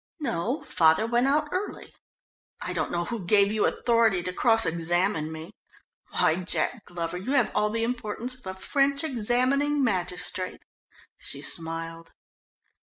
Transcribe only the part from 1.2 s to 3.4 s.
out early. I don't know who